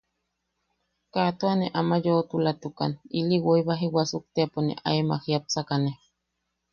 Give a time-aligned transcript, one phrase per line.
[1.13, 5.91] Kaa tua ne amak yoʼotulatukan, ili woi bai wasuktiapo ne aemak jiapsakane.